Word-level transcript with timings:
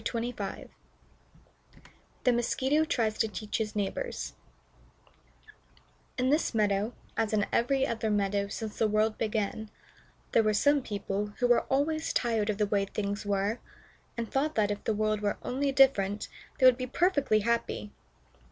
THE 2.23 2.33
MOSQUITO 2.33 2.85
TRIES 2.85 3.19
TO 3.19 3.27
TEACH 3.27 3.57
HIS 3.59 3.75
NEIGHBORS 3.75 4.33
In 6.17 6.31
this 6.31 6.55
meadow, 6.55 6.93
as 7.15 7.33
in 7.33 7.45
every 7.51 7.85
other 7.85 8.09
meadow 8.09 8.47
since 8.47 8.79
the 8.79 8.87
world 8.87 9.19
began, 9.19 9.69
there 10.31 10.41
were 10.41 10.55
some 10.55 10.81
people 10.81 11.33
who 11.37 11.45
were 11.45 11.65
always 11.69 12.13
tired 12.13 12.49
of 12.49 12.57
the 12.57 12.65
way 12.65 12.85
things 12.85 13.27
were, 13.27 13.59
and 14.17 14.31
thought 14.31 14.55
that, 14.55 14.71
if 14.71 14.83
the 14.85 14.95
world 14.95 15.21
were 15.21 15.37
only 15.43 15.71
different, 15.71 16.29
they 16.57 16.65
would 16.65 16.77
be 16.77 16.87
perfectly 16.87 17.41
happy. 17.41 17.91